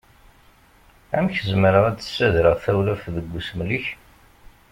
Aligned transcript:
Amek 1.17 1.35
zemreɣ 1.49 1.83
ad 1.85 1.95
d-ssadreɣ 1.97 2.55
tawlaft 2.63 3.05
deg 3.15 3.33
usmel-ik? 3.37 3.85